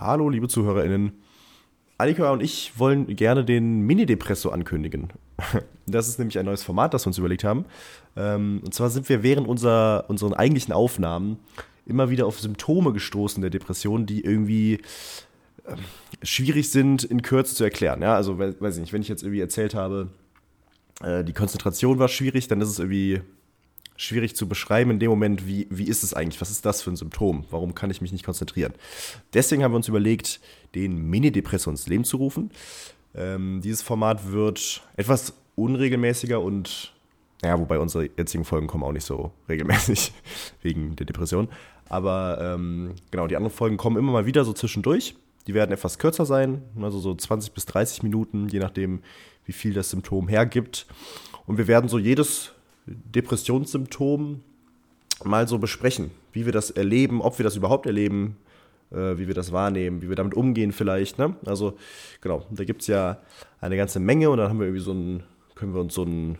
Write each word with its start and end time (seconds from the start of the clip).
Hallo, 0.00 0.28
liebe 0.28 0.46
ZuhörerInnen. 0.46 1.10
Annika 1.96 2.30
und 2.30 2.40
ich 2.40 2.78
wollen 2.78 3.16
gerne 3.16 3.44
den 3.44 3.80
Mini-Depresso 3.80 4.50
ankündigen. 4.50 5.08
Das 5.90 6.06
ist 6.06 6.18
nämlich 6.18 6.38
ein 6.38 6.44
neues 6.44 6.62
Format, 6.62 6.92
das 6.92 7.06
wir 7.06 7.08
uns 7.08 7.16
überlegt 7.16 7.44
haben. 7.44 7.64
Ähm, 8.14 8.60
und 8.62 8.74
zwar 8.74 8.90
sind 8.90 9.08
wir 9.08 9.22
während 9.22 9.48
unserer, 9.48 10.04
unseren 10.08 10.34
eigentlichen 10.34 10.74
Aufnahmen 10.74 11.38
immer 11.86 12.10
wieder 12.10 12.26
auf 12.26 12.38
Symptome 12.38 12.92
gestoßen 12.92 13.40
der 13.40 13.48
Depression, 13.48 14.04
die 14.04 14.22
irgendwie 14.22 14.82
ähm, 15.66 15.78
schwierig 16.22 16.70
sind, 16.70 17.04
in 17.04 17.22
Kürze 17.22 17.54
zu 17.54 17.64
erklären. 17.64 18.02
Ja, 18.02 18.14
also, 18.14 18.38
weiß 18.38 18.74
ich 18.74 18.80
nicht, 18.82 18.92
wenn 18.92 19.00
ich 19.00 19.08
jetzt 19.08 19.22
irgendwie 19.22 19.40
erzählt 19.40 19.74
habe, 19.74 20.08
äh, 21.02 21.24
die 21.24 21.32
Konzentration 21.32 21.98
war 21.98 22.08
schwierig, 22.08 22.48
dann 22.48 22.60
ist 22.60 22.68
es 22.68 22.78
irgendwie 22.78 23.22
schwierig 23.98 24.36
zu 24.36 24.48
beschreiben 24.48 24.92
in 24.92 24.98
dem 25.00 25.10
Moment, 25.10 25.46
wie, 25.46 25.66
wie 25.70 25.84
ist 25.84 26.04
es 26.04 26.14
eigentlich, 26.14 26.40
was 26.40 26.50
ist 26.50 26.64
das 26.64 26.80
für 26.80 26.90
ein 26.90 26.96
Symptom, 26.96 27.44
warum 27.50 27.74
kann 27.74 27.90
ich 27.90 28.00
mich 28.00 28.12
nicht 28.12 28.24
konzentrieren. 28.24 28.72
Deswegen 29.34 29.62
haben 29.62 29.72
wir 29.72 29.76
uns 29.76 29.88
überlegt, 29.88 30.40
den 30.74 31.10
Mini-Depressor 31.10 31.72
ins 31.72 31.88
Leben 31.88 32.04
zu 32.04 32.16
rufen. 32.16 32.50
Ähm, 33.14 33.60
dieses 33.60 33.82
Format 33.82 34.30
wird 34.30 34.82
etwas 34.96 35.34
unregelmäßiger 35.56 36.40
und, 36.40 36.94
ja, 37.42 37.58
wobei 37.58 37.80
unsere 37.80 38.08
jetzigen 38.16 38.44
Folgen 38.44 38.68
kommen 38.68 38.84
auch 38.84 38.92
nicht 38.92 39.04
so 39.04 39.32
regelmäßig 39.48 40.12
wegen 40.62 40.94
der 40.94 41.04
Depression. 41.04 41.48
Aber 41.88 42.38
ähm, 42.40 42.94
genau, 43.10 43.26
die 43.26 43.36
anderen 43.36 43.54
Folgen 43.54 43.78
kommen 43.78 43.96
immer 43.96 44.12
mal 44.12 44.26
wieder 44.26 44.44
so 44.44 44.52
zwischendurch. 44.52 45.16
Die 45.48 45.54
werden 45.54 45.72
etwas 45.72 45.98
kürzer 45.98 46.24
sein, 46.24 46.62
also 46.80 47.00
so 47.00 47.14
20 47.14 47.52
bis 47.52 47.66
30 47.66 48.04
Minuten, 48.04 48.48
je 48.48 48.60
nachdem, 48.60 49.00
wie 49.44 49.52
viel 49.52 49.72
das 49.72 49.90
Symptom 49.90 50.28
hergibt. 50.28 50.86
Und 51.46 51.58
wir 51.58 51.66
werden 51.66 51.88
so 51.88 51.98
jedes 51.98 52.52
Depressionssymptom 53.14 54.42
mal 55.24 55.48
so 55.48 55.58
besprechen, 55.58 56.10
wie 56.32 56.44
wir 56.44 56.52
das 56.52 56.70
erleben, 56.70 57.20
ob 57.20 57.38
wir 57.38 57.44
das 57.44 57.56
überhaupt 57.56 57.86
erleben, 57.86 58.36
äh, 58.90 59.18
wie 59.18 59.26
wir 59.26 59.34
das 59.34 59.52
wahrnehmen, 59.52 60.02
wie 60.02 60.08
wir 60.08 60.16
damit 60.16 60.34
umgehen 60.34 60.72
vielleicht. 60.72 61.18
Ne? 61.18 61.36
Also 61.44 61.76
genau, 62.20 62.44
da 62.50 62.64
gibt 62.64 62.82
es 62.82 62.86
ja 62.86 63.18
eine 63.60 63.76
ganze 63.76 64.00
Menge 64.00 64.30
und 64.30 64.38
dann 64.38 64.48
haben 64.48 64.58
wir 64.58 64.66
irgendwie 64.66 64.84
so 64.84 64.92
ein, 64.92 65.22
können 65.54 65.74
wir 65.74 65.80
uns 65.80 65.94
so 65.94 66.04
ein, 66.04 66.38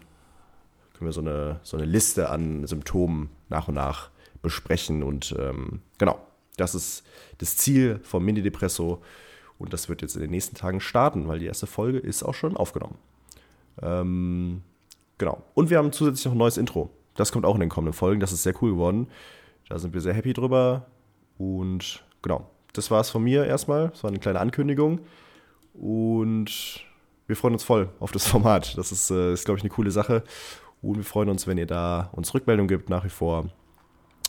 können 0.95 1.09
wir 1.09 1.13
so 1.13 1.21
eine, 1.21 1.61
so 1.63 1.77
eine 1.77 1.87
Liste 1.87 2.29
an 2.29 2.67
Symptomen 2.67 3.31
nach 3.49 3.69
und 3.69 3.75
nach 3.75 4.11
besprechen 4.43 5.03
und 5.03 5.35
ähm, 5.39 5.81
genau, 5.99 6.21
das 6.57 6.75
ist 6.75 7.05
das 7.39 7.57
Ziel 7.57 8.01
vom 8.03 8.25
Mini-Depresso 8.25 9.03
und 9.59 9.73
das 9.73 9.89
wird 9.89 10.03
jetzt 10.03 10.15
in 10.15 10.23
den 10.23 10.31
nächsten 10.31 10.57
Tagen 10.57 10.81
starten, 10.81 11.27
weil 11.27 11.41
die 11.41 11.47
erste 11.47 11.67
Folge 11.67 11.99
ist 11.99 12.23
auch 12.23 12.35
schon 12.35 12.57
aufgenommen. 12.57 12.99
Ähm, 13.83 14.63
Genau. 15.19 15.43
Und 15.55 15.71
wir 15.71 15.79
haben 15.79 15.93
zusätzlich 15.93 16.25
noch 16.27 16.33
ein 16.33 16.39
neues 16.39 16.57
Intro. 16.57 16.91
Das 17.15 17.33
kommt 17.33 17.45
auch 17.45 17.55
in 17.55 17.61
den 17.61 17.69
kommenden 17.69 17.93
Folgen. 17.93 18.21
Das 18.21 18.33
ist 18.33 18.45
sehr 18.45 18.55
cool 18.63 18.73
geworden. 18.73 19.09
Da 19.69 19.79
sind 19.79 19.93
wir 19.93 20.01
sehr 20.01 20.15
happy 20.15 20.33
drüber. 20.33 20.87
Und 21.37 22.05
genau, 22.23 22.49
das 22.73 22.91
war 22.91 23.01
es 23.01 23.11
von 23.11 23.23
mir 23.23 23.45
erstmal. 23.45 23.89
Das 23.89 24.05
war 24.05 24.11
eine 24.11 24.21
kleine 24.21 24.41
Ankündigung. 24.41 25.01
Und 25.75 26.85
wir 27.27 27.37
freuen 27.37 27.55
uns 27.55 27.65
voll 27.65 27.91
auf 28.01 28.13
das 28.13 28.27
Format. 28.29 28.79
Das 28.79 28.93
ist, 28.93 29.11
äh, 29.11 29.33
ist 29.33 29.45
glaube 29.45 29.59
ich, 29.59 29.65
eine 29.65 29.71
coole 29.71 29.91
Sache. 29.91 30.23
Und 30.81 30.97
wir 30.97 31.05
freuen 31.05 31.29
uns, 31.29 31.47
wenn 31.47 31.59
ihr 31.59 31.67
da 31.67 32.11
uns 32.13 32.33
Rückmeldung 32.35 32.69
gibt 32.69 32.89
nach 32.89 33.05
wie 33.05 33.11
vor 33.11 33.47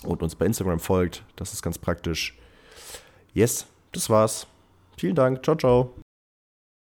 und 0.03 0.23
uns 0.23 0.35
bei 0.35 0.45
Instagram 0.45 0.79
folgt. 0.79 1.23
Das 1.35 1.53
ist 1.53 1.61
ganz 1.61 1.77
praktisch. 1.77 2.37
Yes, 3.33 3.67
das 3.91 4.09
war's. 4.09 4.47
Vielen 4.97 5.15
Dank. 5.15 5.43
Ciao, 5.43 5.55
ciao. 5.55 6.08